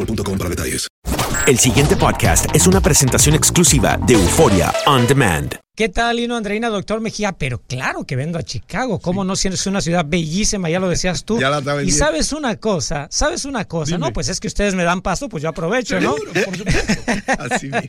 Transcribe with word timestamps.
boostmobile.com 0.00 0.38
para 0.38 0.50
detalles. 0.50 0.88
El 1.46 1.58
siguiente 1.58 1.96
podcast 1.96 2.46
es 2.54 2.66
una 2.66 2.80
presentación 2.80 3.34
exclusiva 3.34 3.98
de 4.06 4.14
Euforia 4.14 4.72
On 4.86 5.06
Demand. 5.06 5.56
¿Qué 5.74 5.88
tal, 5.88 6.16
Lino 6.16 6.36
Andreina, 6.36 6.68
doctor 6.68 7.00
Mejía? 7.00 7.32
Pero 7.32 7.62
claro 7.62 8.04
que 8.04 8.14
vengo 8.14 8.38
a 8.38 8.42
Chicago. 8.42 8.98
¿Cómo 8.98 9.24
no? 9.24 9.34
Si 9.34 9.48
es 9.48 9.66
una 9.66 9.80
ciudad 9.80 10.04
bellísima, 10.06 10.68
ya 10.68 10.78
lo 10.78 10.88
decías 10.88 11.24
tú. 11.24 11.40
Ya 11.40 11.48
la 11.48 11.82
y 11.82 11.90
sabes 11.90 12.32
una 12.32 12.56
cosa, 12.56 13.08
sabes 13.10 13.46
una 13.46 13.64
cosa, 13.64 13.96
Dime. 13.96 14.06
¿no? 14.06 14.12
Pues 14.12 14.28
es 14.28 14.40
que 14.40 14.48
ustedes 14.48 14.74
me 14.74 14.84
dan 14.84 15.00
paso, 15.00 15.28
pues 15.28 15.42
yo 15.42 15.48
aprovecho, 15.48 15.98
¿no? 16.00 16.14
Por 16.16 16.56
supuesto. 16.56 16.92
Así 17.38 17.68
mismo. 17.68 17.80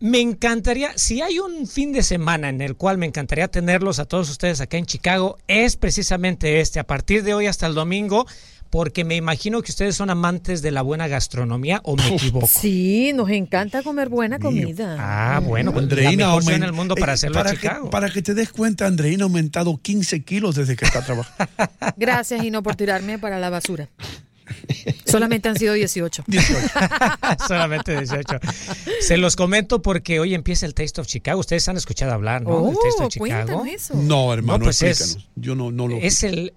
Me 0.00 0.20
encantaría, 0.20 0.96
si 0.96 1.22
hay 1.22 1.40
un 1.40 1.66
fin 1.66 1.92
de 1.92 2.04
semana 2.04 2.50
en 2.50 2.60
el 2.60 2.76
cual 2.76 2.98
me 2.98 3.06
encantaría 3.06 3.48
tenerlos 3.48 3.98
a 3.98 4.04
todos 4.04 4.30
ustedes 4.30 4.60
acá 4.60 4.76
en 4.76 4.86
Chicago, 4.86 5.38
es 5.48 5.76
precisamente 5.76 6.60
este, 6.60 6.78
a 6.78 6.84
partir 6.84 7.24
de 7.24 7.34
hoy 7.34 7.48
hasta 7.48 7.66
el 7.66 7.74
domingo, 7.74 8.24
porque 8.70 9.04
me 9.04 9.16
imagino 9.16 9.62
que 9.62 9.70
ustedes 9.72 9.96
son 9.96 10.10
amantes 10.10 10.60
de 10.62 10.70
la 10.70 10.82
buena 10.82 11.08
gastronomía, 11.08 11.80
o 11.84 11.96
me 11.96 12.06
equivoco. 12.14 12.46
Sí, 12.46 13.12
nos 13.14 13.30
encanta 13.30 13.82
comer 13.82 14.08
buena 14.08 14.38
comida. 14.38 14.96
Ah, 14.98 15.40
bueno, 15.40 15.72
pues 15.72 15.84
la 15.86 15.90
Andreina 15.90 16.26
mejor 16.26 16.42
ciudad 16.42 16.54
aument- 16.56 16.62
en 16.62 16.64
el 16.64 16.72
mundo 16.72 16.94
para 16.94 17.12
hacerlo 17.14 17.34
para 17.34 17.50
que, 17.52 17.56
Chicago. 17.56 17.90
para 17.90 18.10
que 18.10 18.22
te 18.22 18.34
des 18.34 18.50
cuenta, 18.50 18.86
Andreina 18.86 19.24
ha 19.24 19.26
aumentado 19.26 19.78
15 19.80 20.22
kilos 20.24 20.54
desde 20.56 20.76
que 20.76 20.84
está 20.84 21.02
trabajando. 21.04 21.50
Gracias 21.96 22.44
y 22.44 22.50
no 22.50 22.62
por 22.62 22.76
tirarme 22.76 23.18
para 23.18 23.38
la 23.38 23.50
basura. 23.50 23.88
Solamente 25.04 25.48
han 25.50 25.58
sido 25.58 25.74
18. 25.74 26.24
Solamente 27.48 27.92
18. 27.96 28.38
Se 29.00 29.16
los 29.18 29.36
comento 29.36 29.82
porque 29.82 30.20
hoy 30.20 30.34
empieza 30.34 30.66
el 30.66 30.74
Taste 30.74 31.00
of 31.00 31.06
Chicago. 31.06 31.40
Ustedes 31.40 31.68
han 31.68 31.76
escuchado 31.76 32.12
hablar, 32.12 32.42
¿no? 32.42 32.62
del 32.66 32.74
Oh, 32.76 32.80
Taste 32.82 33.04
of 33.04 33.08
Chicago. 33.12 33.46
cuéntanos 33.58 33.66
eso. 33.68 33.94
No, 33.94 34.32
hermano, 34.32 34.58
No, 34.58 34.64
pues 34.64 34.82
es- 34.82 35.00
explícanos. 35.00 35.30
Yo 35.36 35.54
no, 35.54 35.70
no 35.70 35.86
lo 35.88 35.96
Es 35.98 36.22
el, 36.24 36.54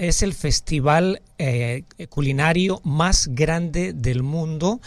es 0.00 0.22
el 0.22 0.32
festival 0.32 1.20
eh, 1.36 1.84
culinario 2.08 2.80
más 2.84 3.28
grande 3.32 3.92
del 3.92 4.22
mundo. 4.22 4.80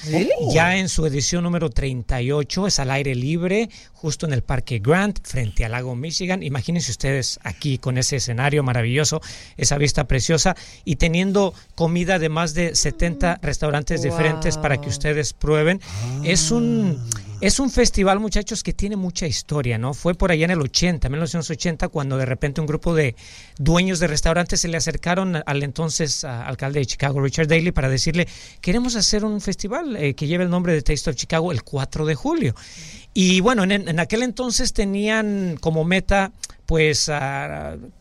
Ya 0.51 0.78
en 0.78 0.90
su 0.90 1.06
edición 1.06 1.44
número 1.44 1.69
38 1.69 2.68
es 2.68 2.79
al 2.79 2.90
aire 2.90 3.13
libre, 3.13 3.69
justo 3.94 4.25
en 4.25 4.34
el 4.34 4.41
Parque 4.41 4.79
Grant, 4.79 5.19
frente 5.24 5.66
al 5.66 5.74
lago 5.74 5.96
Michigan. 5.96 6.41
Imagínense 6.41 6.90
ustedes 6.90 7.40
aquí 7.44 7.78
con 7.78 8.00
ese 8.00 8.16
escenario 8.16 8.63
maravilloso, 8.63 9.22
esa 9.56 9.78
vista 9.78 10.07
preciosa 10.07 10.56
y 10.84 10.96
teniendo 10.96 11.53
comida 11.75 12.18
de 12.18 12.30
más 12.30 12.56
de 12.56 12.75
70 12.75 13.40
restaurantes 13.44 14.01
diferentes 14.01 14.57
para 14.57 14.81
que 14.81 14.90
ustedes 14.90 15.34
prueben. 15.34 15.80
Es 16.24 16.50
un 16.50 17.00
es 17.43 17.59
un 17.59 17.69
festival, 17.69 18.21
muchachos, 18.21 18.63
que 18.63 18.71
tiene 18.71 18.95
mucha 18.95 19.27
historia, 19.27 19.77
¿no? 19.77 19.93
Fue 19.93 20.15
por 20.15 20.31
allá 20.31 20.45
en 20.45 20.51
el 20.51 20.61
80, 20.61 21.09
1980, 21.09 21.89
cuando 21.89 22.15
de 22.15 22.25
repente 22.25 22.61
un 22.61 22.67
grupo 22.67 22.95
de 22.95 23.17
dueños 23.57 23.99
de 23.99 24.07
restaurantes 24.07 24.61
se 24.61 24.69
le 24.69 24.77
acercaron 24.77 25.43
al 25.45 25.61
entonces 25.61 26.23
alcalde 26.23 26.79
de 26.79 26.85
Chicago, 26.85 27.19
Richard 27.19 27.47
Daley, 27.47 27.73
para 27.73 27.89
decirle, 27.89 28.29
queremos 28.61 28.95
hacer 28.95 29.25
un 29.25 29.41
festival 29.41 29.97
eh, 29.97 30.13
que 30.13 30.25
lleve 30.25 30.45
el 30.45 30.49
nombre 30.49 30.71
de 30.71 30.83
Taste 30.83 31.09
of 31.09 31.17
Chicago 31.17 31.51
el 31.51 31.63
4 31.63 32.05
de 32.05 32.15
julio. 32.15 32.55
Y 33.13 33.41
bueno, 33.41 33.65
en, 33.65 33.73
en 33.73 33.99
aquel 33.99 34.23
entonces 34.23 34.71
tenían 34.71 35.57
como 35.59 35.83
meta 35.83 36.31
pues 36.66 37.12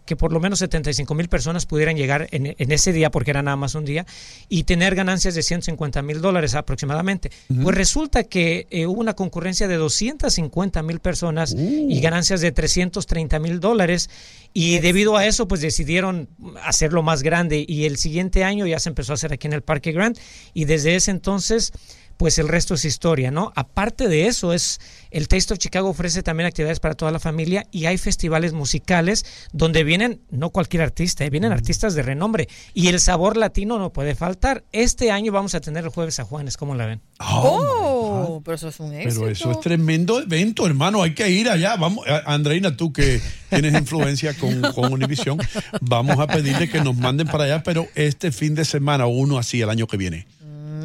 que 0.05 0.17
por 0.17 0.33
lo 0.33 0.41
menos 0.41 0.59
75 0.59 1.15
mil 1.15 1.29
personas 1.29 1.67
pudieran 1.67 1.97
llegar 1.97 2.29
en, 2.31 2.55
en 2.59 2.73
ese 2.73 2.93
día, 2.93 3.11
porque 3.11 3.31
era 3.31 3.43
nada 3.43 3.57
más 3.57 3.75
un 3.75 3.85
día, 3.85 4.07
y 4.49 4.65
tener 4.65 4.95
ganancias 4.95 5.35
de 5.35 5.43
150 5.43 6.03
mil 6.03 6.21
dólares 6.21 6.55
aproximadamente. 6.55 7.31
Pues 7.63 7.77
resulta 7.77 8.25
que 8.25 8.67
eh, 8.71 8.87
hubo 8.87 9.01
una 9.01 9.15
concurrencia 9.15 9.69
de 9.69 9.77
250 9.77 10.83
mil 10.83 11.01
personas 11.01 11.55
y 11.57 12.01
ganancias 12.01 12.41
de 12.41 12.53
330 12.53 13.39
mil 13.39 13.61
dólares, 13.61 14.11
y 14.53 14.79
debido 14.81 15.17
a 15.17 15.27
eso 15.27 15.49
pues 15.49 15.61
decidieron 15.61 16.29
hacerlo 16.63 17.03
más 17.03 17.23
grande, 17.23 17.65
y 17.67 17.85
el 17.85 17.97
siguiente 17.97 18.45
año 18.45 18.67
ya 18.67 18.79
se 18.79 18.89
empezó 18.89 19.13
a 19.13 19.15
hacer 19.15 19.33
aquí 19.33 19.47
en 19.47 19.55
el 19.55 19.63
Parque 19.63 19.93
Grant, 19.93 20.19
y 20.55 20.67
desde 20.67 20.95
ese 20.95 21.11
entonces 21.11 21.73
pues 22.23 22.39
el 22.39 22.47
resto 22.47 22.75
es 22.75 22.85
historia, 22.85 23.33
¿no? 23.33 23.51
Aparte 23.57 24.07
de 24.07 24.29
eso, 24.29 24.53
es 24.53 24.81
el 25.11 25.27
Taste 25.27 25.55
of 25.55 25.59
Chicago 25.59 25.89
ofrece 25.89 26.23
también 26.23 26.47
actividades 26.47 26.79
para 26.79 26.95
toda 26.95 27.11
la 27.11 27.19
familia 27.19 27.67
y 27.73 27.87
hay 27.87 27.99
festivales 27.99 28.53
musicales 28.53 29.27
donde 29.53 29.83
vienen 29.83 30.21
no 30.31 30.51
cualquier 30.51 30.85
artista, 30.85 31.25
eh, 31.25 31.31
vienen 31.31 31.51
artistas 31.51 31.97
de 31.97 32.03
renombre 32.05 32.47
y 32.75 32.87
el 32.87 33.01
sabor 33.01 33.37
latino 33.37 33.77
no 33.81 33.93
puede 33.93 34.15
faltar. 34.15 34.63
Este 34.71 35.11
año 35.11 35.33
vamos 35.33 35.57
a 35.57 35.61
tener 35.61 35.83
el 35.83 35.91
jueves 35.91 36.21
a 36.21 36.25
Juanes, 36.25 36.57
¿cómo 36.57 36.77
la 36.77 36.87
ven? 36.87 37.01
Oh, 37.19 38.41
pero 38.45 38.55
eso 38.55 38.69
es 38.69 38.79
un 38.79 38.93
éxito. 38.95 39.23
Pero 39.23 39.33
eso 39.33 39.51
es 39.51 39.61
tremendo 39.61 40.21
evento, 40.21 40.65
hermano. 40.65 41.03
Hay 41.03 41.15
que 41.15 41.29
ir 41.29 41.49
allá. 41.49 41.75
Vamos, 41.77 42.07
a- 42.07 42.33
Andreina, 42.33 42.77
tú 42.77 42.93
que 42.93 43.21
tienes 43.51 43.75
influencia 43.75 44.35
con, 44.35 44.61
con 44.75 44.93
Univision, 44.93 45.39
vamos 45.81 46.21
a 46.21 46.29
pedirle 46.29 46.69
que 46.71 46.81
nos 46.83 46.97
manden 46.97 47.27
para 47.27 47.45
allá, 47.45 47.63
pero 47.65 47.89
este 47.97 48.31
fin 48.31 48.55
de 48.55 48.65
semana 48.65 49.07
o 49.07 49.09
uno 49.09 49.39
así 49.39 49.61
el 49.61 49.71
año 49.71 49.89
que 49.89 49.97
viene. 49.97 50.27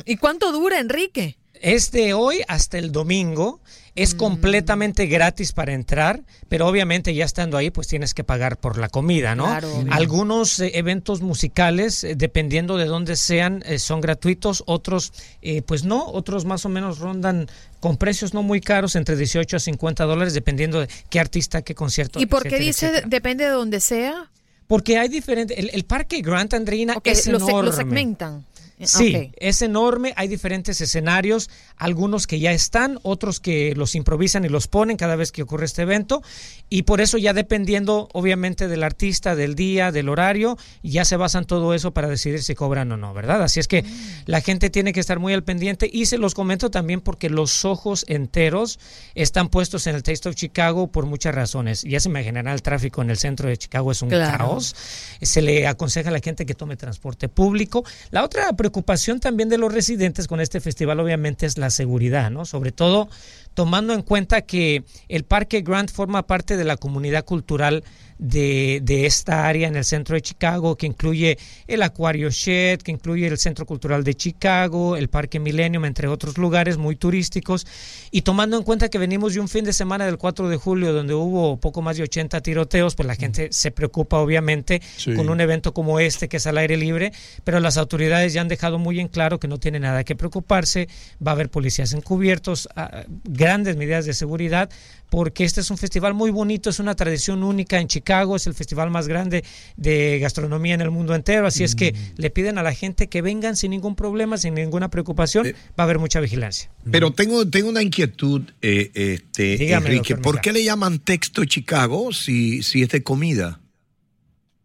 ¿Y 0.05 0.17
cuánto 0.17 0.51
dura, 0.51 0.79
Enrique? 0.79 1.38
Es 1.59 1.91
de 1.91 2.13
hoy 2.13 2.41
hasta 2.47 2.77
el 2.77 2.91
domingo. 2.91 3.59
Es 3.95 4.13
completamente 4.13 5.07
gratis 5.07 5.53
para 5.53 5.73
entrar, 5.73 6.21
pero 6.49 6.67
obviamente 6.67 7.15
ya 7.15 7.25
estando 7.25 7.57
ahí, 7.57 7.71
pues 7.71 7.88
tienes 7.88 8.13
que 8.13 8.23
pagar 8.23 8.57
por 8.57 8.77
la 8.77 8.89
comida, 8.89 9.33
¿no? 9.33 9.45
Claro. 9.45 9.85
Algunos 9.89 10.59
eh, 10.59 10.73
eventos 10.75 11.21
musicales, 11.21 12.03
eh, 12.03 12.13
dependiendo 12.15 12.77
de 12.77 12.85
dónde 12.85 13.15
sean, 13.15 13.63
eh, 13.65 13.79
son 13.79 13.99
gratuitos, 13.99 14.61
otros, 14.67 15.13
eh, 15.41 15.63
pues 15.63 15.83
no, 15.83 16.05
otros 16.05 16.45
más 16.45 16.63
o 16.63 16.69
menos 16.69 16.99
rondan 16.99 17.49
con 17.79 17.97
precios 17.97 18.35
no 18.35 18.44
muy 18.44 18.61
caros, 18.61 18.95
entre 18.95 19.15
18 19.15 19.57
a 19.57 19.59
50 19.59 20.03
dólares, 20.03 20.35
dependiendo 20.35 20.79
de 20.81 20.88
qué 21.09 21.19
artista, 21.19 21.63
qué 21.63 21.73
concierto. 21.73 22.19
¿Y 22.19 22.27
por 22.27 22.44
qué 22.44 22.59
dice 22.59 22.85
etcétera. 22.85 23.07
depende 23.09 23.45
de 23.45 23.49
donde 23.49 23.79
sea? 23.79 24.29
Porque 24.67 24.99
hay 24.99 25.07
diferentes. 25.09 25.57
El, 25.57 25.71
el 25.73 25.85
parque 25.85 26.21
Grant 26.21 26.53
Andreina 26.53 26.94
Ok, 26.97 27.07
es 27.07 27.25
lo, 27.25 27.39
se- 27.39 27.45
enorme. 27.49 27.71
lo 27.71 27.75
segmentan. 27.75 28.45
Sí, 28.79 29.15
Ok. 29.15 29.33
es 29.38 29.62
enorme, 29.63 30.13
hay 30.18 30.27
diferentes 30.27 30.79
escenarios, 30.81 31.50
algunos 31.77 32.27
que 32.27 32.39
ya 32.39 32.51
están, 32.51 33.00
otros 33.01 33.39
que 33.39 33.74
los 33.75 33.95
improvisan 33.95 34.45
y 34.45 34.50
los 34.50 34.68
ponen 34.68 34.97
cada 34.97 35.15
vez 35.15 35.31
que 35.31 35.41
ocurre 35.41 35.65
este 35.65 35.81
evento, 35.81 36.21
y 36.69 36.83
por 36.83 37.01
eso 37.01 37.18
ya 37.18 37.33
dependiendo 37.33 38.07
obviamente 38.13 38.68
del 38.68 38.83
artista, 38.83 39.35
del 39.35 39.56
día, 39.56 39.91
del 39.91 40.09
horario, 40.09 40.57
ya 40.83 41.06
se 41.06 41.18
basan 41.18 41.45
todo 41.45 41.74
eso 41.74 41.91
para 41.91 42.07
decidir 42.07 42.44
si 42.44 42.53
cobran 42.53 42.91
o 42.91 42.97
no, 42.97 43.13
¿verdad? 43.15 43.41
Así 43.41 43.59
es 43.59 43.68
que 43.68 43.83
la 44.27 44.41
gente 44.41 44.69
tiene 44.69 44.94
que 44.94 45.00
estar 45.00 45.18
muy 45.18 45.33
al 45.33 45.44
pendiente 45.44 45.89
y 45.91 46.06
se 46.06 46.19
los 46.19 46.35
comento 46.35 46.69
también 46.69 47.01
porque 47.01 47.30
los 47.31 47.65
ojos 47.65 48.06
enteros 48.07 48.80
están 49.15 49.50
puestos 49.50 49.88
en 49.88 49.95
el 49.95 50.03
Taste 50.03 50.30
of 50.30 50.35
Chicago 50.35 50.88
por 50.91 51.06
muchas 51.07 51.33
razones. 51.33 51.81
Ya 51.81 52.00
se 52.00 52.09
imaginará 52.09 52.53
el 52.53 52.62
tráfico 52.62 53.01
en 53.01 53.09
el 53.09 53.18
centro 53.18 53.50
de 53.50 53.57
Chicago 53.57 53.91
es 53.91 54.01
un 54.03 54.09
Claro. 54.09 54.38
caos. 54.38 54.75
Se 55.21 55.41
le 55.41 55.65
aconseja 55.68 56.09
a 56.09 56.13
la 56.13 56.19
gente 56.19 56.45
que 56.45 56.53
tome 56.53 56.75
transporte 56.77 57.27
público. 57.30 57.83
La 58.12 58.23
otra 58.23 58.53
preocupación 58.67 59.21
también 59.21 59.47
de 59.47 59.57
los 59.57 59.73
residentes 59.73 60.27
con 60.27 60.41
este 60.41 60.59
festival 60.59 60.99
obviamente 60.99 61.45
es 61.45 61.57
la 61.57 61.69
seguridad, 61.69 62.29
¿no? 62.29 62.43
Sobre 62.43 62.73
todo 62.73 63.07
tomando 63.53 63.93
en 63.93 64.01
cuenta 64.01 64.41
que 64.41 64.83
el 65.07 65.23
Parque 65.23 65.61
Grant 65.61 65.89
forma 65.89 66.27
parte 66.27 66.57
de 66.57 66.65
la 66.65 66.75
comunidad 66.75 67.23
cultural 67.23 67.85
de, 68.19 68.79
de 68.83 69.05
esta 69.05 69.47
área 69.47 69.67
en 69.67 69.75
el 69.75 69.83
centro 69.85 70.15
de 70.15 70.21
Chicago, 70.21 70.75
que 70.75 70.87
incluye 70.87 71.37
el 71.67 71.81
Acuario 71.83 72.29
Shed, 72.29 72.81
que 72.81 72.91
incluye 72.91 73.27
el 73.27 73.37
Centro 73.37 73.65
Cultural 73.65 74.03
de 74.03 74.15
Chicago, 74.15 74.95
el 74.95 75.07
Parque 75.09 75.39
Millennium, 75.39 75.85
entre 75.85 76.07
otros 76.07 76.37
lugares 76.37 76.77
muy 76.77 76.95
turísticos. 76.95 77.65
Y 78.11 78.21
tomando 78.21 78.57
en 78.57 78.63
cuenta 78.63 78.89
que 78.89 78.97
venimos 78.97 79.33
de 79.33 79.39
un 79.39 79.47
fin 79.47 79.65
de 79.65 79.73
semana 79.73 80.05
del 80.05 80.17
4 80.17 80.49
de 80.49 80.57
julio 80.57 80.93
donde 80.93 81.13
hubo 81.13 81.57
poco 81.57 81.81
más 81.81 81.97
de 81.97 82.03
80 82.03 82.41
tiroteos, 82.41 82.95
pues 82.95 83.07
la 83.07 83.15
gente 83.15 83.49
se 83.51 83.71
preocupa 83.71 84.17
obviamente 84.19 84.81
Sí. 84.97 85.13
con 85.13 85.29
un 85.29 85.39
evento 85.41 85.73
como 85.73 85.99
este 85.99 86.27
que 86.27 86.37
es 86.37 86.47
al 86.47 86.57
aire 86.57 86.77
libre, 86.77 87.11
pero 87.43 87.59
las 87.59 87.77
autoridades 87.77 88.33
ya 88.33 88.41
han 88.41 88.47
dejado 88.47 88.79
muy 88.79 88.99
en 88.99 89.07
claro 89.07 89.39
que 89.39 89.47
no 89.47 89.59
tiene 89.59 89.79
nada 89.79 90.03
que 90.03 90.15
preocuparse, 90.15 90.87
va 91.25 91.31
a 91.31 91.35
haber 91.35 91.49
policías 91.49 91.93
encubiertos, 91.93 92.67
ah, 92.75 93.03
grandes 93.25 93.75
medidas 93.77 94.05
de 94.05 94.13
seguridad, 94.13 94.69
porque 95.09 95.44
este 95.45 95.62
es 95.62 95.71
un 95.71 95.77
festival 95.77 96.13
muy 96.13 96.31
bonito, 96.31 96.69
es 96.69 96.80
una 96.80 96.95
tradición 96.95 97.44
única 97.44 97.80
en 97.80 97.88
Chicago, 97.88 98.36
es 98.36 98.45
el 98.48 98.54
festival 98.54 98.89
más 98.89 99.07
grande 99.07 99.44
de 99.77 100.19
gastronomía 100.19 100.74
en 100.74 100.81
el 100.81 100.92
mundo 100.92 101.15
entero, 101.15 101.48
así 101.48 101.63
es 101.63 101.75
que 101.75 101.94
Mm. 101.94 101.95
le 102.21 102.30
piden 102.30 102.57
a 102.57 102.63
la 102.63 102.74
gente 102.74 103.07
que 103.07 103.21
vengan 103.21 103.56
sin 103.56 103.71
ningún 103.71 103.95
problema, 103.95 104.38
sin 104.38 104.54
ninguna 104.56 104.89
preocupación, 104.89 105.48
Eh, 105.48 105.54
va 105.80 105.83
a 105.83 105.83
haber 105.83 106.00
mucha 106.00 106.19
vigilancia. 106.19 106.69
Pero 106.92 107.12
tengo, 107.12 107.48
tengo 107.50 107.69
una 107.69 107.81
inquietud, 107.81 108.42
eh, 108.62 108.92
este, 108.94 109.57
Dígame, 109.57 109.88
Enrique. 109.88 110.13
doctor 110.15 110.21
¿Por 110.33 110.42
qué 110.42 110.51
le 110.51 110.63
llaman 110.63 111.00
texto 111.00 111.45
Chicago 111.45 112.12
si, 112.12 112.62
si 112.63 112.81
es 112.83 112.89
de 112.89 113.01
comida? 113.04 113.59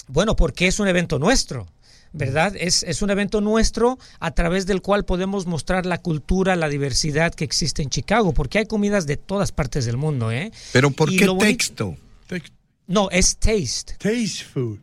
Bueno, 0.09 0.37
porque 0.37 0.67
es 0.67 0.79
un 0.81 0.89
evento 0.89 1.19
nuestro, 1.19 1.69
¿verdad? 2.13 2.55
Es, 2.59 2.83
es 2.83 3.03
un 3.03 3.11
evento 3.11 3.41
nuestro 3.41 3.99
a 4.21 4.31
través 4.33 4.67
del 4.67 4.83
cual 4.83 5.05
podemos 5.05 5.47
mostrar 5.47 5.87
la 5.87 5.99
cultura, 5.99 6.57
la 6.57 6.69
diversidad 6.69 7.35
que 7.35 7.45
existe 7.45 7.83
en 7.83 7.89
Chicago, 7.91 8.33
porque 8.33 8.59
hay 8.59 8.67
comidas 8.67 9.07
de 9.07 9.17
todas 9.17 9.53
partes 9.53 9.85
del 9.87 9.97
mundo, 9.97 10.31
¿eh? 10.31 10.51
¿Pero 10.73 10.91
por 10.91 11.13
Y 11.13 11.17
qué 11.17 11.27
bonito- 11.29 11.47
texto? 11.47 11.97
No, 12.87 13.09
es 13.11 13.37
Taste. 13.37 13.95
Taste 13.99 14.45
food. 14.53 14.79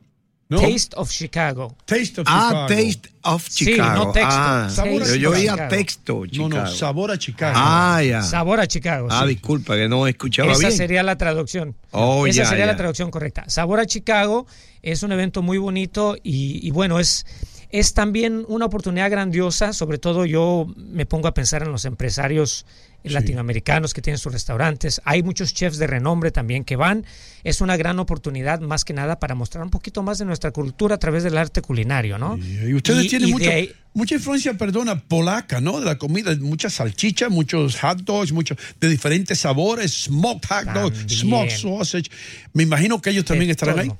¿No? 0.49 0.59
Taste 0.61 0.95
of 0.97 1.09
Chicago. 1.11 1.75
Taste 1.85 2.21
of 2.21 2.27
Ah, 2.29 2.65
Chicago. 2.67 2.67
Taste 2.67 3.09
of 3.21 3.47
Sí, 3.47 3.65
Chicago. 3.65 4.05
no 4.05 4.11
texto. 4.11 4.29
Ah, 4.35 4.67
Sabor 4.71 5.03
a 5.03 5.05
yo, 5.05 5.15
yo 5.15 5.29
oía 5.31 5.51
Chicago. 5.51 5.69
texto 5.69 6.25
Chicago. 6.25 6.49
No, 6.49 6.63
no, 6.63 6.67
sabor 6.71 7.11
a 7.11 7.17
Chicago. 7.19 7.53
Ah, 7.55 8.01
ya. 8.03 8.21
Sabor 8.23 8.59
a 8.59 8.65
Chicago. 8.67 9.07
Ah, 9.11 9.21
sí. 9.23 9.29
disculpa, 9.35 9.75
que 9.75 9.87
no 9.87 10.07
escuchaba 10.07 10.51
Esa 10.51 10.59
bien. 10.59 10.71
sería 10.71 11.03
la 11.03 11.17
traducción. 11.17 11.75
Oh, 11.91 12.25
Esa 12.25 12.37
ya, 12.43 12.45
sería 12.49 12.65
ya. 12.65 12.71
la 12.71 12.77
traducción 12.77 13.11
correcta. 13.11 13.45
Sabor 13.47 13.79
a 13.79 13.85
Chicago 13.85 14.47
es 14.81 15.03
un 15.03 15.11
evento 15.11 15.43
muy 15.43 15.59
bonito 15.59 16.15
y, 16.23 16.65
y 16.67 16.71
bueno, 16.71 16.99
es, 16.99 17.27
es 17.69 17.93
también 17.93 18.45
una 18.47 18.65
oportunidad 18.65 19.09
grandiosa. 19.11 19.73
Sobre 19.73 19.97
todo 19.97 20.25
yo 20.25 20.67
me 20.75 21.05
pongo 21.05 21.27
a 21.27 21.33
pensar 21.33 21.63
en 21.63 21.71
los 21.71 21.85
empresarios 21.85 22.65
latinoamericanos 23.03 23.93
que 23.93 24.01
tienen 24.01 24.17
sus 24.17 24.33
restaurantes. 24.33 25.01
Hay 25.05 25.23
muchos 25.23 25.53
chefs 25.53 25.77
de 25.77 25.87
renombre 25.87 26.31
también 26.31 26.63
que 26.65 26.75
van. 26.75 27.05
Es 27.43 27.61
una 27.61 27.77
gran 27.77 27.97
oportunidad 27.99 28.59
más 28.59 28.83
que 28.83 28.93
nada 28.93 29.19
para 29.19 29.35
mostrar 29.35 29.63
un 29.63 29.69
poquito 29.69 30.03
más 30.03 30.17
de 30.17 30.25
nuestra 30.25 30.51
cultura 30.51 30.95
a 30.95 30.99
través 30.99 31.23
del 31.23 31.37
arte 31.37 31.61
culinario, 31.61 32.17
¿no? 32.17 32.37
Y 32.37 32.73
ustedes 32.73 33.05
Y- 33.05 33.09
tienen 33.09 33.29
y 33.29 33.31
de 33.31 33.37
mucho- 33.37 33.49
ahí- 33.51 33.71
mucha 33.93 34.15
influencia, 34.15 34.53
perdona, 34.55 34.99
polaca, 35.01 35.61
¿no? 35.61 35.79
De 35.79 35.85
la 35.85 35.97
comida, 35.97 36.35
mucha 36.41 36.69
salchicha, 36.69 37.29
muchos 37.29 37.79
hot 37.79 37.99
dogs, 38.01 38.31
muchos 38.33 38.57
de 38.81 38.89
diferentes 38.89 39.39
sabores, 39.39 39.91
smoked 40.05 40.47
hot 40.49 40.65
dogs, 40.73 41.05
smoked 41.19 41.51
sausage. 41.57 42.09
Me 42.53 42.63
imagino 42.63 42.99
que 43.01 43.11
ellos 43.11 43.23
también 43.25 43.49
estarán 43.51 43.79
ahí. 43.79 43.91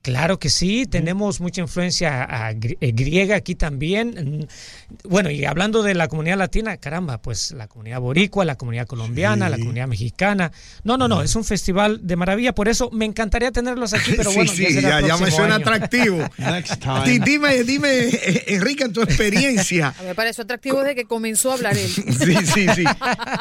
Claro 0.00 0.38
que 0.38 0.48
sí, 0.48 0.86
tenemos 0.86 1.40
mucha 1.40 1.60
influencia 1.60 2.26
eh, 2.52 2.92
griega 2.92 3.34
aquí 3.36 3.54
también. 3.56 4.38
Mm, 4.42 5.08
Bueno, 5.08 5.28
y 5.30 5.44
hablando 5.44 5.82
de 5.82 5.94
la 5.94 6.08
comunidad 6.08 6.38
latina, 6.38 6.76
caramba, 6.76 7.20
pues 7.20 7.50
la 7.50 7.66
comunidad 7.66 8.00
boricua, 8.00 8.44
la 8.44 8.56
comunidad 8.56 8.86
colombiana, 8.86 9.48
la 9.48 9.58
comunidad 9.58 9.88
mexicana. 9.88 10.52
No, 10.84 10.96
no, 10.96 11.08
no, 11.08 11.20
es 11.22 11.34
un 11.36 11.44
festival 11.44 12.00
de 12.06 12.16
maravilla, 12.16 12.54
por 12.54 12.68
eso 12.68 12.90
me 12.92 13.04
encantaría 13.04 13.50
tenerlos 13.50 13.92
aquí, 13.92 14.12
pero 14.16 14.30
sí, 14.30 14.36
bueno, 14.36 14.52
sí, 14.52 14.62
ya, 14.62 14.70
será 14.70 14.88
ya, 14.90 14.98
el 15.00 15.06
ya 15.06 15.16
me 15.18 15.30
suena 15.30 15.56
año. 15.56 15.64
atractivo. 15.66 16.18
Next 16.38 16.74
Di- 16.74 16.78
time. 16.80 17.18
Dime, 17.24 17.64
dime, 17.64 17.88
eh, 17.98 18.44
Enrique, 18.48 18.84
en 18.84 18.92
tu 18.92 19.02
experiencia. 19.02 19.88
A 19.98 20.02
mí 20.02 20.08
me 20.08 20.14
pareció 20.14 20.44
atractivo 20.44 20.78
desde 20.80 20.94
que 20.94 21.04
comenzó 21.06 21.50
a 21.50 21.54
hablar 21.54 21.76
él. 21.76 21.88
Sí, 21.88 22.36
sí, 22.46 22.66
sí. 22.74 22.84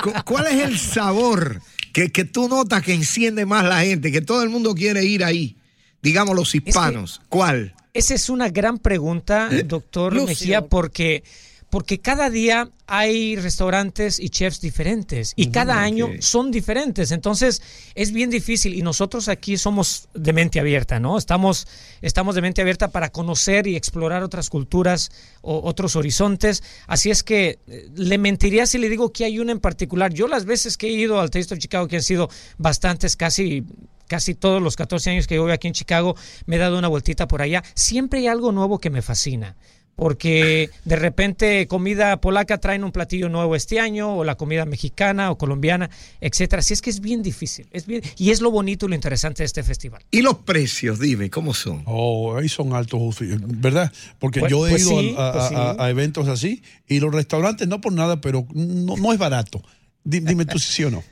Cu- 0.04 0.13
¿Cuál 0.25 0.48
es 0.48 0.56
el 0.65 0.77
sabor 0.80 1.62
que, 1.94 2.12
que 2.12 2.25
tú 2.25 2.50
notas 2.50 2.81
que 2.83 2.94
enciende 2.94 3.45
más 3.45 3.63
la 3.63 3.81
gente, 3.81 4.12
que 4.12 4.21
todo 4.21 4.42
el 4.44 4.50
mundo 4.50 4.74
quiere 4.74 5.06
ir 5.06 5.24
ahí? 5.24 5.56
Digamos 6.02 6.36
los 6.36 6.54
hispanos. 6.56 7.22
¿Cuál? 7.30 7.74
Esa 7.94 8.14
es 8.14 8.30
una 8.30 8.50
gran 8.50 8.78
pregunta, 8.78 9.50
doctor 9.66 10.14
Lúcido. 10.14 10.28
Mejía, 10.28 10.62
porque, 10.62 11.24
porque 11.72 11.98
cada 12.00 12.30
día 12.30 12.70
hay 12.86 13.36
restaurantes 13.36 14.20
y 14.20 14.30
chefs 14.30 14.62
diferentes 14.62 15.34
y 15.36 15.48
cada 15.48 15.82
año 15.82 16.10
son 16.20 16.52
diferentes. 16.52 17.12
Entonces 17.12 17.62
es 17.96 18.12
bien 18.12 18.30
difícil 18.30 18.76
y 18.76 18.84
nosotros 18.84 19.28
aquí 19.28 19.58
somos 19.58 20.10
de 20.14 20.32
mente 20.32 20.60
abierta, 20.60 21.00
¿no? 21.00 21.18
Estamos, 21.18 21.68
estamos 22.04 22.36
de 22.36 22.42
mente 22.42 22.62
abierta 22.62 22.90
para 22.90 23.12
conocer 23.12 23.66
y 23.66 23.76
explorar 23.76 24.22
otras 24.22 24.52
culturas 24.52 25.12
o 25.42 25.68
otros 25.68 25.96
horizontes. 25.96 26.62
Así 26.86 27.10
es 27.10 27.24
que 27.24 27.58
eh, 27.68 27.90
le 27.96 28.20
mentiría 28.20 28.68
si 28.68 28.78
le 28.78 28.90
digo 28.90 29.12
que 29.12 29.26
hay 29.26 29.40
una 29.40 29.54
en 29.54 29.60
particular. 29.60 30.14
Yo 30.14 30.28
las 30.28 30.46
veces 30.46 30.78
que 30.78 30.88
he 30.88 30.92
ido 30.92 31.20
al 31.20 31.32
Taste 31.32 31.56
of 31.56 31.60
Chicago, 31.60 31.88
que 31.88 31.96
han 31.96 32.04
sido 32.04 32.30
bastantes, 32.60 33.16
casi 33.16 33.66
casi 34.07 34.33
todos 34.36 34.62
los 34.62 34.75
14 34.75 35.09
años 35.12 35.27
que 35.27 35.36
yo 35.36 35.44
voy 35.44 35.51
aquí 35.51 35.68
en 35.68 35.74
Chicago, 35.74 36.15
me 36.45 36.56
he 36.56 36.59
dado 36.59 36.77
una 36.80 36.88
vueltita 36.88 37.27
por 37.27 37.42
allá. 37.42 37.63
Siempre 37.75 38.19
hay 38.19 38.27
algo 38.27 38.51
nuevo 38.51 38.80
que 38.80 38.89
me 38.89 39.01
fascina. 39.01 39.56
Porque 39.95 40.69
de 40.86 40.95
repente 40.95 41.65
comida 41.68 42.21
polaca 42.21 42.59
traen 42.59 42.83
un 42.83 42.92
platillo 42.92 43.30
nuevo 43.30 43.56
este 43.56 43.80
año, 43.80 44.16
o 44.16 44.23
la 44.23 44.35
comida 44.35 44.64
mexicana 44.66 45.31
o 45.31 45.40
colombiana, 45.40 45.90
etcétera. 46.21 46.59
Así 46.59 46.73
es 46.76 46.83
que 46.83 46.92
es 46.92 46.99
bien 46.99 47.23
difícil. 47.23 47.68
Es 47.71 47.87
bien, 47.87 48.04
y 48.16 48.30
es 48.30 48.40
lo 48.40 48.52
bonito 48.52 48.85
y 48.85 48.90
lo 48.90 48.94
interesante 48.95 49.42
de 49.42 49.45
este 49.47 49.64
festival. 49.64 50.06
¿Y 50.11 50.21
los 50.21 50.35
precios? 50.37 50.99
Dime, 50.99 51.31
¿cómo 51.31 51.56
son? 51.56 51.81
Oh, 51.87 52.37
ahí 52.37 52.47
son 52.47 52.73
altos, 52.73 53.18
¿verdad? 53.47 53.92
Porque 54.19 54.42
Pues- 54.42 54.52
yo 54.52 54.68
he 54.68 54.69
pues 54.69 54.83
ido 54.83 54.99
sí, 54.99 55.16
a, 55.18 55.30
a- 55.30 55.33
pues 55.33 55.47
sí. 55.49 55.56
a- 55.56 55.76
a 55.83 55.90
eventos 55.90 56.28
así 56.28 56.61
y 56.87 56.99
los 56.99 57.11
restaurantes, 57.11 57.68
no 57.68 57.81
por 57.81 57.92
nada, 57.92 58.21
pero 58.21 58.45
no, 58.54 58.97
no 58.97 59.14
es 59.14 59.18
barato. 59.18 59.64
Di- 60.04 60.19
Dime 60.19 60.45
tú 60.45 60.59
si 60.59 60.71
sí 60.73 60.83
o 60.83 60.92
no. 60.92 61.04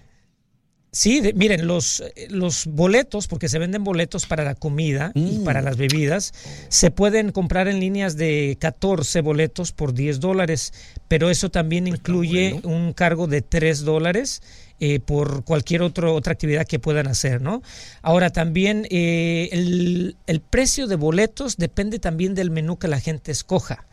Sí, 0.98 1.20
de- 1.20 1.34
miren, 1.34 1.68
los, 1.68 2.02
los 2.30 2.68
boletos, 2.68 3.28
porque 3.28 3.50
se 3.50 3.60
venden 3.60 3.84
boletos 3.84 4.26
para 4.26 4.46
la 4.46 4.56
comida 4.56 5.12
y 5.14 5.40
para 5.40 5.62
las 5.62 5.76
bebidas, 5.76 6.32
se 6.70 6.90
pueden 6.90 7.34
comprar 7.34 7.68
en 7.68 7.82
líneas 7.82 8.16
de 8.16 8.56
14 8.62 9.20
boletos 9.20 9.74
por 9.74 9.94
10 9.94 10.22
dólares, 10.22 10.72
pero 11.10 11.30
eso 11.30 11.50
también 11.52 11.86
incluye 11.88 12.62
un 12.64 12.94
cargo 12.94 13.28
de 13.28 13.42
3 13.42 13.82
dólares. 13.82 14.42
eh, 14.80 15.00
por 15.00 15.44
cualquier 15.46 15.82
otro, 15.82 16.14
otra 16.14 16.34
actividad 16.34 16.66
que 16.68 16.80
puedan 16.80 17.08
hacer, 17.08 17.42
¿no? 17.42 17.62
Ahora 18.02 18.30
también 18.30 18.86
eh, 18.90 19.48
el, 19.54 20.18
el 20.28 20.40
precio 20.42 20.88
de 20.88 20.96
boletos 20.98 21.56
depende 21.58 21.98
también 22.00 22.36
del 22.36 22.52
menú 22.52 22.78
que 22.78 22.90
la 22.90 23.00
gente 23.00 23.32
escoja. 23.32 23.86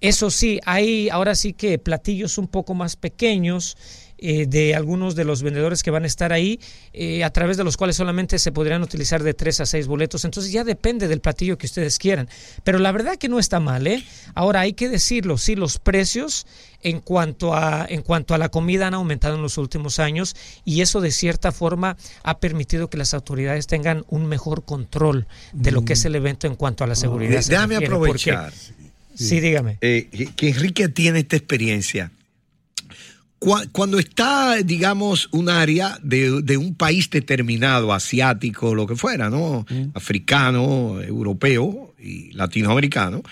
Eso 0.00 0.30
sí, 0.30 0.60
hay 0.64 1.08
ahora 1.08 1.34
sí 1.34 1.54
que 1.54 1.78
platillos 1.78 2.38
un 2.38 2.46
poco 2.46 2.72
más 2.74 2.94
pequeños 2.96 3.76
eh, 4.18 4.46
de 4.46 4.74
algunos 4.74 5.14
de 5.14 5.24
los 5.24 5.42
vendedores 5.42 5.82
que 5.82 5.90
van 5.90 6.04
a 6.04 6.06
estar 6.06 6.32
ahí, 6.32 6.58
eh, 6.92 7.22
a 7.24 7.30
través 7.30 7.56
de 7.56 7.64
los 7.64 7.76
cuales 7.76 7.96
solamente 7.96 8.38
se 8.38 8.52
podrían 8.52 8.82
utilizar 8.82 9.22
de 9.22 9.34
tres 9.34 9.60
a 9.60 9.66
seis 9.66 9.86
boletos. 9.86 10.24
Entonces 10.24 10.52
ya 10.52 10.64
depende 10.64 11.08
del 11.08 11.20
platillo 11.20 11.58
que 11.58 11.66
ustedes 11.66 11.98
quieran. 11.98 12.28
Pero 12.64 12.78
la 12.78 12.92
verdad 12.92 13.16
que 13.16 13.28
no 13.28 13.38
está 13.38 13.60
mal, 13.60 13.86
¿eh? 13.86 14.04
Ahora 14.34 14.60
hay 14.60 14.72
que 14.72 14.88
decirlo, 14.88 15.38
sí, 15.38 15.54
los 15.54 15.78
precios 15.78 16.46
en 16.82 17.00
cuanto 17.00 17.54
a 17.54 17.86
en 17.88 18.02
cuanto 18.02 18.34
a 18.34 18.38
la 18.38 18.48
comida 18.48 18.86
han 18.86 18.94
aumentado 18.94 19.34
en 19.34 19.42
los 19.42 19.58
últimos 19.58 19.98
años 19.98 20.36
y 20.64 20.82
eso 20.82 21.00
de 21.00 21.10
cierta 21.10 21.50
forma 21.50 21.96
ha 22.22 22.38
permitido 22.38 22.90
que 22.90 22.96
las 22.98 23.12
autoridades 23.14 23.66
tengan 23.66 24.04
un 24.08 24.26
mejor 24.26 24.64
control 24.64 25.26
de 25.52 25.72
lo 25.72 25.84
que 25.84 25.94
es 25.94 26.04
el 26.04 26.14
evento 26.14 26.46
en 26.46 26.54
cuanto 26.54 26.84
a 26.84 26.86
la 26.86 26.94
seguridad. 26.94 27.40
Se 27.40 27.52
Déjame 27.52 27.76
aprovechar. 27.76 28.52
Sí, 29.14 29.40
dígame. 29.40 29.78
eh, 29.80 30.28
que 30.36 30.48
Enrique 30.50 30.88
tiene 30.88 31.20
esta 31.20 31.36
experiencia. 31.36 32.12
Cu- 33.46 33.68
Cuando 33.70 34.00
está, 34.00 34.56
digamos, 34.64 35.28
un 35.30 35.48
área 35.48 36.00
de, 36.02 36.42
de 36.42 36.56
un 36.56 36.74
país 36.74 37.08
determinado, 37.10 37.92
asiático, 37.92 38.74
lo 38.74 38.88
que 38.88 38.96
fuera, 38.96 39.30
¿no? 39.30 39.64
Africano, 39.94 41.00
europeo 41.00 41.94
y 42.02 42.32
latinoamericano, 42.32 43.22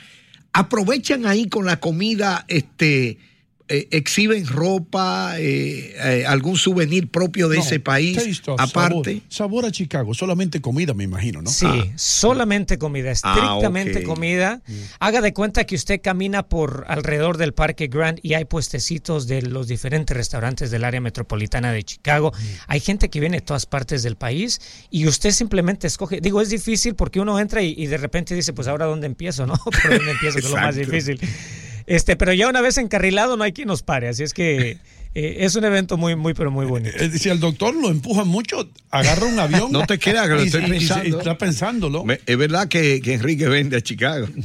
aprovechan 0.53 1.27
ahí 1.27 1.49
con 1.49 1.67
la 1.67 1.81
comida, 1.81 2.45
este, 2.47 3.19
eh, 3.67 3.89
exhiben 3.93 4.47
ropa, 4.47 5.37
eh, 5.39 5.95
eh, 5.97 6.27
algún 6.27 6.59
souvenir 6.59 7.09
propio 7.09 7.49
de 7.49 7.57
No, 7.57 7.63
ese 7.63 7.81
país, 7.81 8.43
of 8.47 8.61
aparte. 8.61 9.15
Sabor, 9.15 9.23
sabor 9.31 9.65
a 9.65 9.71
Chicago, 9.71 10.13
solamente 10.13 10.61
comida, 10.61 10.93
me 10.93 11.05
imagino, 11.05 11.41
¿no? 11.41 11.49
Sí, 11.49 11.67
solamente 11.97 12.77
comida, 12.77 13.11
estrictamente 13.11 14.01
ok. 14.01 14.05
comida. 14.05 14.61
Haga 15.01 15.23
de 15.23 15.33
cuenta 15.33 15.65
que 15.65 15.77
usted 15.77 16.03
camina 16.03 16.43
por 16.43 16.85
alrededor 16.89 17.39
del 17.39 17.55
Parque 17.55 17.87
Grand 17.87 18.19
y 18.23 18.35
hay 18.35 18.45
puestecitos 18.45 19.29
de 19.29 19.41
los 19.41 19.67
diferentes 19.67 20.15
restaurantes 20.15 20.71
del 20.71 20.85
área 20.85 21.01
metropolitana 21.01 21.73
de 21.73 21.85
Chicago. 21.85 22.33
Hay 22.67 22.81
gente 22.81 23.09
que 23.09 23.19
viene 23.19 23.39
de 23.39 23.47
todas 23.47 23.65
partes 23.65 24.03
del 24.03 24.17
país 24.17 24.61
y 24.91 25.07
usted 25.07 25.31
simplemente 25.31 25.87
escoge. 25.87 26.21
Digo, 26.21 26.43
es 26.43 26.51
difícil 26.51 26.97
porque 26.97 27.19
uno 27.19 27.41
entra 27.41 27.63
y, 27.63 27.75
y 27.79 27.87
de 27.87 27.97
repente 27.97 28.35
dice, 28.35 28.53
pues 28.53 28.69
ahora 28.69 28.85
dónde 28.85 29.07
empiezo, 29.07 29.47
¿no? 29.47 29.55
¿Por 29.65 29.97
dónde 29.97 30.11
empiezo? 30.11 30.39
Que 30.39 30.45
es 30.45 30.51
lo 30.51 30.57
más 30.57 30.77
difícil. 30.77 31.19
Este, 31.87 32.17
pero 32.17 32.33
ya 32.33 32.49
una 32.49 32.61
vez 32.61 32.79
encarrilado 32.79 33.37
no 33.37 33.45
hay 33.45 33.53
quien 33.53 33.69
nos 33.69 33.83
pare, 33.83 34.09
así 34.09 34.23
es 34.23 34.33
que 34.35 34.79
eh, 35.15 35.37
es 35.41 35.55
un 35.55 35.65
evento 35.65 35.97
muy, 35.97 36.17
muy, 36.17 36.35
pero 36.35 36.51
muy 36.51 36.67
bonito. 36.67 36.97
Eh, 36.99 37.11
Si 37.19 37.29
el 37.29 37.39
doctor 37.41 37.75
lo 37.75 37.91
empuja 37.91 38.25
mucho, 38.25 38.69
agarra 38.91 39.27
un 39.27 39.39
avión. 39.39 39.71
No 39.73 39.87
te 39.87 39.99
creas 39.99 40.27
que 40.29 40.35
lo 40.35 40.41
estoy 40.43 40.63
y- 40.63 40.65
y- 40.65 40.67
y 40.69 40.71
pensando. 40.79 41.19
está 41.19 41.39
pensándolo. 41.39 42.05
Me- 42.05 42.21
Es 42.27 42.37
verdad 42.39 42.69
que, 42.69 43.01
que 43.01 43.15
Enrique 43.15 43.49
vende 43.49 43.77
a 43.77 43.81
Chicago. 43.81 44.27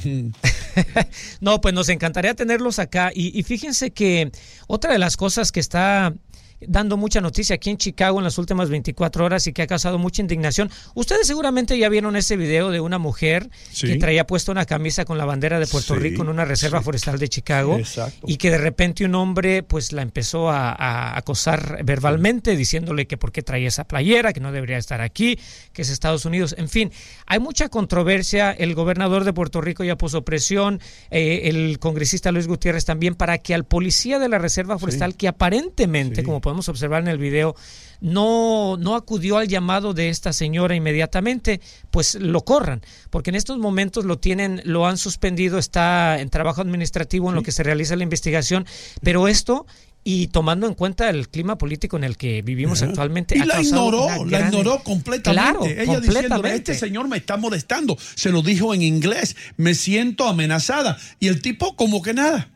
No, 1.41 1.60
pues 1.62 1.74
nos 1.74 1.89
encantaría 1.89 2.34
tenerlos 2.36 2.79
acá. 2.79 3.12
Y, 3.13 3.38
y 3.38 3.43
fíjense 3.43 3.91
que 3.91 4.31
otra 4.67 4.93
de 4.93 5.00
las 5.00 5.17
cosas 5.17 5.51
que 5.51 5.60
está 5.60 6.13
dando 6.62 6.98
mucha 6.98 7.22
noticia 7.22 7.56
aquí 7.56 7.70
en 7.70 7.78
Chicago 7.78 8.18
en 8.20 8.24
las 8.24 8.38
últimas 8.38 8.70
24 8.70 9.25
horas 9.25 9.48
y 9.48 9.54
que 9.54 9.62
ha 9.62 9.68
causado 9.68 9.98
mucha 9.98 10.22
indignación. 10.22 10.70
Ustedes 10.94 11.25
seguramente 11.28 11.78
ya 11.78 11.89
vieron 11.89 12.16
ese 12.16 12.36
video 12.38 12.70
de 12.72 12.80
una 12.80 12.98
mujer 12.98 13.50
Sí. 13.72 13.88
que 13.88 13.96
traía 13.98 14.25
puesta 14.28 14.51
una 14.51 14.66
camisa 14.66 15.06
con 15.06 15.18
la 15.18 15.25
bandera 15.25 15.60
de 15.60 15.68
Puerto 15.68 15.94
Sí, 15.96 16.00
Rico 16.01 16.24
en 16.24 16.30
una 16.30 16.46
reserva 16.46 16.82
forestal 16.82 17.18
de 17.20 17.30
Chicago 17.30 17.78
Exacto. 17.78 18.25
y 18.28 18.38
que 18.38 18.51
de 18.51 18.58
repente 18.58 19.06
un 19.06 19.16
hombre 19.16 19.63
pues 19.63 19.92
la 19.92 20.01
empezó 20.01 20.50
a, 20.50 20.72
a 20.72 21.18
acosar 21.18 21.84
verbalmente 21.84 22.56
diciéndole 22.56 23.08
que 23.08 23.18
por 23.18 23.32
qué 23.32 23.42
traía 23.42 23.68
esa 23.68 23.84
playera, 23.86 24.34
que 24.34 24.39
no 24.39 24.51
debería 24.51 24.78
estar 24.78 25.01
aquí, 25.01 25.38
que 25.74 25.82
es 25.84 25.89
Estados 25.89 26.25
Unidos. 26.25 26.56
En 26.58 26.70
fin, 26.70 26.92
hay 27.25 27.39
mucha 27.39 27.70
controversia. 27.70 28.51
El 28.51 28.75
gobernador 28.75 29.24
de 29.24 29.34
Puerto 29.34 29.62
Rico 29.62 29.84
ya 29.84 29.98
puso 29.98 30.24
presión, 30.24 30.80
eh, 31.12 31.42
el 31.46 31.80
congresista 31.80 32.32
Luis 32.32 32.48
Gutiérrez 32.48 32.86
también, 32.86 33.16
para 33.16 33.38
que 33.38 33.54
al 33.54 33.63
policía 33.66 34.20
de 34.20 34.30
la 34.30 34.38
reserva 34.39 34.78
forestal, 34.78 35.16
que 35.16 35.28
aparentemente, 35.28 36.24
como 36.24 36.42
podemos 36.50 36.68
observar 36.68 37.03
en 37.03 37.10
el 37.10 37.20
video, 37.20 37.56
no, 38.01 38.75
no 38.77 38.96
acudió 38.96 39.38
al 39.38 39.48
llamado 39.48 39.94
de 39.94 40.10
esta 40.10 40.34
señora 40.34 40.74
inmediatamente, 40.74 41.62
pues 41.91 42.15
lo 42.15 42.44
corran, 42.44 42.82
porque 43.12 43.29
en 43.29 43.36
estos 43.36 43.60
momentos 43.60 44.03
lo 44.03 44.18
tienen, 44.18 44.63
lo 44.65 44.88
han 44.88 44.98
suspendido, 44.98 45.60
está 45.60 46.20
en 46.20 46.29
trabajo 46.32 46.62
administrativo 46.62 47.29
en 47.29 47.36
lo 47.36 47.44
que 47.44 47.51
se 47.51 47.62
realiza 47.62 47.96
la 47.96 48.01
investigación, 48.01 48.65
pero 49.03 49.27
esto 49.27 49.68
y 50.03 50.27
tomando 50.27 50.65
en 50.65 50.74
cuenta 50.74 51.08
el 51.12 51.29
clima 51.29 51.60
político 51.60 51.98
en 51.98 52.03
el 52.03 52.18
que 52.18 52.41
vivimos 52.41 52.82
Ajá. 52.82 52.89
actualmente 52.89 53.38
Y 53.38 53.46
la 53.46 53.62
ignoró, 53.62 54.25
la 54.25 54.39
ignoró 54.39 54.82
completamente. 54.84 55.32
Claro, 55.32 55.65
Ella 55.65 56.00
diciéndole, 56.00 56.56
este 56.56 56.74
señor 56.74 57.08
me 57.08 57.18
está 57.18 57.38
molestando. 57.38 57.96
Se 58.15 58.32
lo 58.32 58.41
dijo 58.41 58.74
en 58.74 58.82
inglés, 58.82 59.36
me 59.56 59.75
siento 59.75 60.27
amenazada. 60.27 60.98
Y 61.20 61.27
el 61.27 61.44
tipo 61.44 61.75
como 61.75 62.01
que 62.01 62.15
nada. 62.15 62.50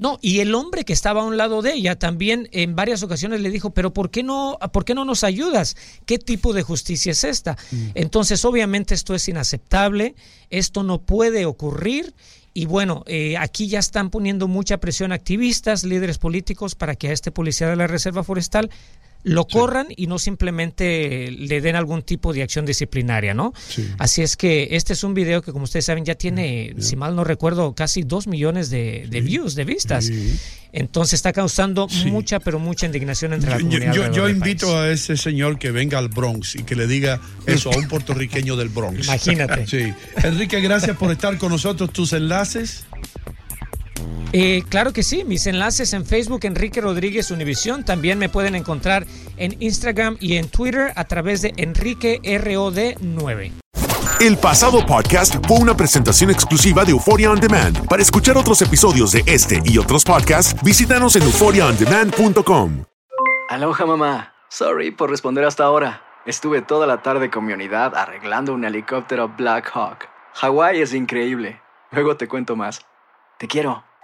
No, 0.00 0.18
y 0.22 0.40
el 0.40 0.54
hombre 0.54 0.86
que 0.86 0.94
estaba 0.94 1.20
a 1.20 1.24
un 1.24 1.36
lado 1.36 1.60
de 1.60 1.74
ella 1.74 1.98
también 1.98 2.48
en 2.52 2.74
varias 2.74 3.02
ocasiones 3.02 3.42
le 3.42 3.50
dijo, 3.50 3.74
pero 3.74 3.92
¿por 3.92 4.10
qué 4.10 4.22
no, 4.22 4.58
por 4.72 4.86
qué 4.86 4.94
no 4.94 5.04
nos 5.04 5.24
ayudas? 5.24 5.76
¿Qué 6.06 6.18
tipo 6.18 6.54
de 6.54 6.62
justicia 6.62 7.12
es 7.12 7.22
esta? 7.22 7.58
Entonces, 7.94 8.46
obviamente 8.46 8.94
esto 8.94 9.14
es 9.14 9.28
inaceptable, 9.28 10.14
esto 10.48 10.84
no 10.84 11.02
puede 11.02 11.44
ocurrir. 11.44 12.14
Y 12.54 12.64
bueno, 12.64 13.04
eh, 13.06 13.36
aquí 13.36 13.68
ya 13.68 13.78
están 13.78 14.08
poniendo 14.08 14.48
mucha 14.48 14.78
presión 14.78 15.12
activistas, 15.12 15.84
líderes 15.84 16.16
políticos, 16.16 16.74
para 16.74 16.96
que 16.96 17.08
a 17.08 17.12
este 17.12 17.30
policía 17.30 17.68
de 17.68 17.76
la 17.76 17.86
Reserva 17.86 18.24
Forestal 18.24 18.70
lo 19.22 19.46
corran 19.46 19.88
y 19.96 20.06
no 20.06 20.18
simplemente 20.18 21.30
le 21.30 21.60
den 21.60 21.76
algún 21.76 22.02
tipo 22.02 22.32
de 22.32 22.42
acción 22.42 22.64
disciplinaria, 22.66 23.34
¿no? 23.34 23.52
Así 23.98 24.22
es 24.22 24.36
que 24.36 24.68
este 24.72 24.92
es 24.94 25.04
un 25.04 25.14
video 25.14 25.42
que, 25.42 25.52
como 25.52 25.64
ustedes 25.64 25.84
saben, 25.84 26.04
ya 26.04 26.14
tiene, 26.14 26.74
si 26.78 26.96
mal 26.96 27.14
no 27.14 27.24
recuerdo, 27.24 27.74
casi 27.74 28.02
dos 28.02 28.26
millones 28.26 28.70
de, 28.70 29.06
de 29.10 29.20
views, 29.20 29.54
de 29.54 29.64
vistas. 29.64 30.10
Entonces 30.72 31.14
está 31.14 31.32
causando 31.32 31.88
mucha, 32.06 32.38
pero 32.40 32.58
mucha 32.60 32.86
indignación 32.86 33.32
entre 33.32 33.50
la 33.50 33.58
Yo, 33.58 33.64
comunidad. 33.66 33.92
yo- 33.92 34.12
yo 34.12 34.26
del 34.26 34.36
invito 34.36 34.66
país. 34.66 34.76
a 34.78 34.90
ese 34.90 35.16
señor 35.16 35.58
que 35.58 35.70
venga 35.72 35.98
al 35.98 36.08
Bronx 36.08 36.54
y 36.54 36.62
que 36.62 36.76
le 36.76 36.86
diga 36.86 37.20
eso 37.46 37.72
a 37.72 37.76
un 37.76 37.88
puertorriqueño 37.88 38.54
del 38.56 38.68
Bronx. 38.68 39.04
Imagínate. 39.06 39.66
Sí. 39.70 39.92
Enrique, 40.22 40.60
gracias 40.60 40.96
por 40.96 41.10
estar 41.10 41.36
con 41.38 41.50
nosotros. 41.50 41.92
Tus 41.92 42.12
enlaces. 42.12 42.84
Eh, 44.32 44.62
claro 44.68 44.92
que 44.92 45.02
sí, 45.02 45.24
mis 45.24 45.46
enlaces 45.46 45.92
en 45.92 46.06
Facebook, 46.06 46.40
Enrique 46.44 46.80
Rodríguez 46.80 47.30
Univisión. 47.30 47.84
También 47.84 48.18
me 48.18 48.28
pueden 48.28 48.54
encontrar 48.54 49.06
en 49.36 49.56
Instagram 49.60 50.16
y 50.20 50.36
en 50.36 50.48
Twitter 50.48 50.92
a 50.94 51.04
través 51.04 51.42
de 51.42 51.52
Enrique 51.56 52.20
ROD9. 52.22 53.52
El 54.20 54.36
pasado 54.36 54.84
podcast 54.84 55.34
fue 55.48 55.58
una 55.58 55.74
presentación 55.74 56.30
exclusiva 56.30 56.84
de 56.84 56.90
Euphoria 56.90 57.30
On 57.30 57.40
Demand. 57.40 57.86
Para 57.88 58.02
escuchar 58.02 58.36
otros 58.36 58.60
episodios 58.60 59.12
de 59.12 59.24
este 59.26 59.62
y 59.64 59.78
otros 59.78 60.04
podcasts, 60.04 60.54
visítanos 60.62 61.16
en 61.16 61.22
euphoriaondemand.com. 61.22 62.84
Aloha 63.48 63.86
mamá. 63.86 64.34
Sorry 64.50 64.90
por 64.90 65.10
responder 65.10 65.44
hasta 65.44 65.64
ahora. 65.64 66.02
Estuve 66.26 66.60
toda 66.60 66.86
la 66.86 67.02
tarde 67.02 67.30
con 67.30 67.46
mi 67.46 67.54
unidad 67.54 67.96
arreglando 67.96 68.52
un 68.52 68.64
helicóptero 68.64 69.28
Black 69.36 69.70
Hawk. 69.72 70.06
Hawái 70.34 70.82
es 70.82 70.92
increíble. 70.92 71.60
Luego 71.90 72.16
te 72.16 72.28
cuento 72.28 72.56
más. 72.56 72.84
Te 73.38 73.48
quiero. 73.48 73.89